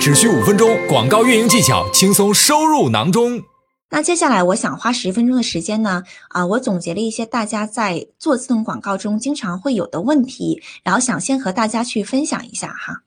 [0.00, 3.38] 只需五分钟，广告运营技巧轻松收入囊中。
[3.90, 13.02] 那接下来我想花十分钟的时间呢，啊，我总结了一些大家在做自动广告中经常会有的问题，然后想先和大家去分享一下哈。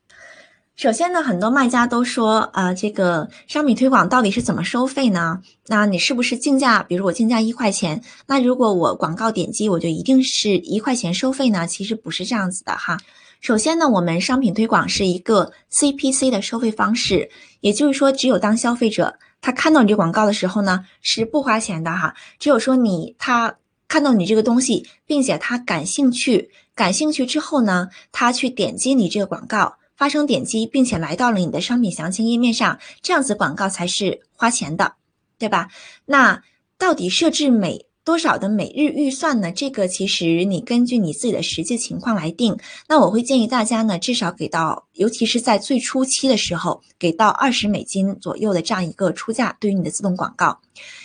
[0.75, 5.39] 首先呢，很多卖家都说，啊，这个商品推广到底是怎么收费呢？
[5.65, 6.83] 那你是不是竞价？
[6.83, 11.65] 比如我竞价一块钱，那如果我广告点击，我就一定是一块钱收费呢？
[11.65, 12.99] 其实不是这样子的哈。
[13.43, 17.29] 首先呢，我们商品推广是一个 CPC 的收费方式，
[17.59, 22.15] 也就是说，只有当消费者他看到你这广告的时候呢，是不花钱的哈。
[22.39, 23.53] 只有说你他
[23.89, 34.93] 看到你这个东西，并且他感兴趣，感兴趣之后呢，他去点击你这个广告，发生点击，并且来到了你的商品详情页面上，这样子广告才是花钱的，
[35.37, 35.67] 对吧？
[36.05, 36.41] 那
[36.77, 39.49] 到底设置每多少的每日预算呢？
[39.49, 42.57] 这个其实你根据你自己的实际情况来定。
[42.85, 50.59] 那我会建议大家呢，至少给到，尤其是在最初期的时候，给到二十美金左右的这样一个出价，对于你的自动广告。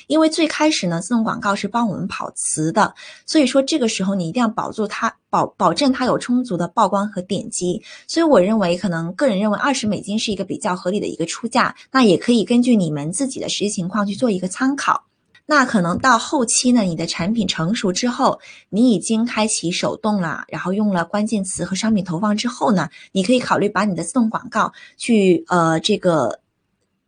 [0.08, 2.92] 因为最开始呢，自动广告是帮我们跑词的，
[3.26, 7.80] 所以说这个时候你一定要保住它，保保证它有充足的曝光和点击。
[8.08, 11.76] 所以我认为，可能个人认为二十美金是一个比较合理的一个出价。
[11.92, 15.04] 那也可以根据你们自己的实际情况去做一个参考。
[15.50, 26.40] 那可能到后期呢，你的产品成熟之后，你已经开启手动了，然后用了关键词和商品投放之后呢，你可以考虑把你的自动广告去呃这个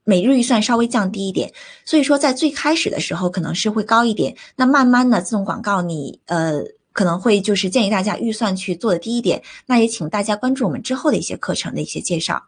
[0.05, 1.53] 每日预算稍微降低一点。
[1.85, 6.63] 所以说在最开始的时候可能是会高一点，那慢慢的自动广告你呃
[6.95, 9.43] 可能会就是建议大家预算去做的低一点。
[9.67, 12.43] 那也请大家关注我们之后的一些课程的一些介绍。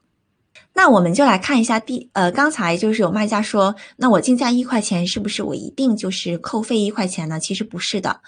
[0.74, 7.38] 那我们就来看一下第呃，刚才就是有卖家说，那我竞价一块钱，是不是我一定就是扣费一块钱呢？
[7.38, 8.20] 其实不是的。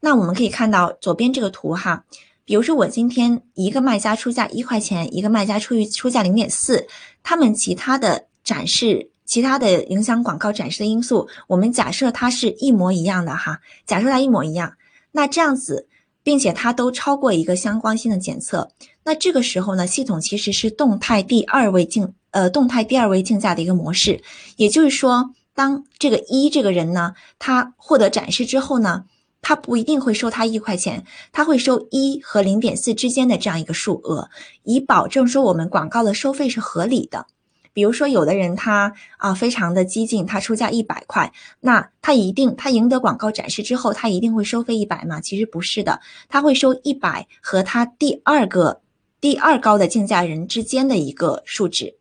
[0.00, 2.04] 那我们可以看到左边这个图哈，
[2.44, 6.86] 比如说我今天一个卖家出价一块钱，一个卖家出于出价零点四，
[7.22, 14.72] 他们其他的展示、其他的影响广告展示的因素，我们假设它是一模一样的哈，假设它一模一样，
[15.12, 15.88] 那这样子。
[16.24, 18.70] 并且它都超过一个相关性的检测，
[19.04, 24.22] 那这个时候呢，系统其实是动态第二位竞呃动态第二位竞价的一个模式，
[24.56, 29.04] 也就是说，当这个一这个人呢，他获得展示之后呢，
[29.40, 34.30] 他不一定会收他一块钱，他会收一和零点四之间的这样一个数额，
[34.62, 37.26] 以保证说我们广告的收费是合理的。
[37.74, 45.20] 比如说，有的人他啊非常的激进，他出价一百块，那他一定他赢得广告展示之后，他一定会收费一百吗？
[45.22, 45.98] 其实不是的，
[46.28, 48.82] 他会收一百和他第二个
[49.22, 51.94] 第二高的竞价人之间的一个数值。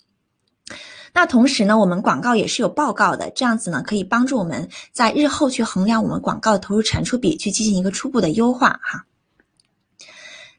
[1.14, 9.06] 那同时呢，我们广告也是有报告的，这样子呢可以帮助我们在日后去衡量我们广告的投入产出比，去进行一个初步的优化哈。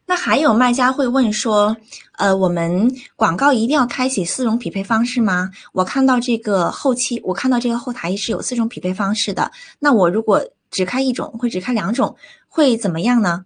[0.07, 1.77] 那还有卖家会问说，
[2.13, 5.51] 呃，我们广告一定要开启四种匹配方式吗？
[5.73, 9.51] 我看到这个后期，我看到这个后台是有四种匹配方式的。
[9.81, 10.41] 那我如果
[10.71, 12.15] 只开一种，或只开两种，
[12.47, 13.45] 会怎么样呢？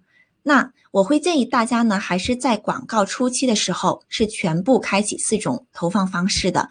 [0.48, 6.68] 那我会建议大家呢，还是在广告初期的时候是全部开启四种投放方式的。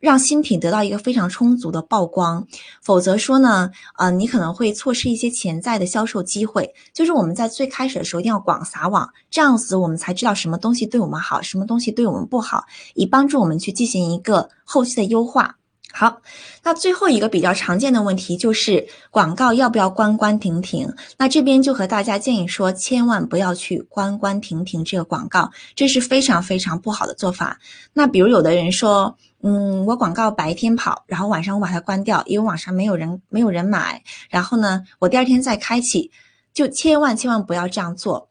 [0.00, 2.46] 让新品得到一个非常充足的曝光，
[2.82, 6.74] 否则说呢，呃，你可能会错失一些潜在的销售机会。
[6.92, 15.56] 就是我们在最开始的时候一定要广撒网，这样子我们才知道什么东西对我们好，什么东西对我们不好，以帮助我们去进行一个后期的优化。
[15.92, 16.20] 好，
[16.62, 20.88] 那最后一个比较常见的问题就是广告要不要关关停停？
[21.18, 27.58] 那这边就和大家建议说，千万不要去关关停停这个广告，这是非常非常不好的做法。
[27.92, 36.10] 那比如有的人说，嗯，我广告白天跑，然后晚上我把它关掉，因为晚上没有人没有人买，然后呢，我第二天再开启，
[36.54, 38.28] 就千万千万不要这样做。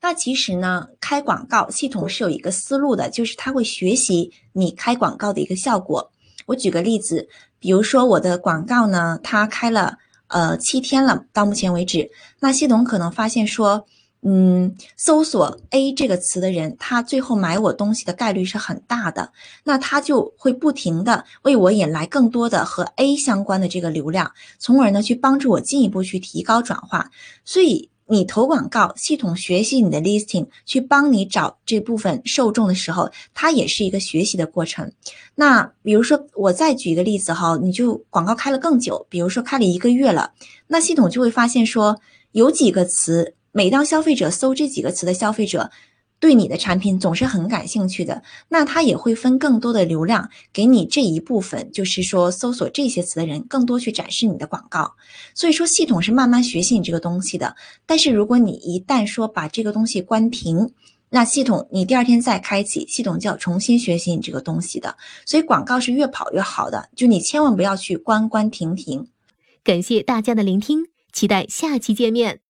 [0.00, 6.10] 那其实呢，开广告系统是有一个思路的，就是它会学习你开广告的一个效果。
[6.46, 7.28] 我举个例子，
[7.58, 9.96] 比如说我的广告呢，它开了
[10.28, 13.86] 呃七天了，到目前为止，那系统可能发现说，
[14.22, 19.32] 嗯，搜索 A 这个词的人，他最后买我东西的概率是很大的，
[19.64, 27.10] 那他就会不停的为我引来更多的和 A 相关的这个流量，从而呢去帮助我进一步去提高转化，
[27.44, 27.90] 所以。
[28.06, 34.90] 你投广告，系统学习你的 listing，去帮你找这部分受众的时候，它也是一个学习的过程。
[35.34, 40.32] 那比如说，我再举一个例子哈，你就广告开了更久，比如说开了一个月了，
[40.66, 41.98] 那系统就会发现说，
[42.32, 45.70] 有几个词，每当消费者搜这几个词的消费者。
[46.24, 54.90] 对你的产品总是很感兴趣的，那他也会分更多的流量给你这一部分，就是说搜索这些词的人更多去展示你的广告。
[55.34, 57.54] 所以说系统是慢慢学习你这个东西的。
[57.84, 60.72] 但是如果你一旦说把这个东西关停，
[61.10, 64.96] 那系统你第二天再开启，系统就要重新学习你这个东西的。
[65.26, 69.06] 所以广告是越跑越好的，就你千万不要去关关停停。
[69.62, 72.43] 感谢大家的聆听，期待下期见面。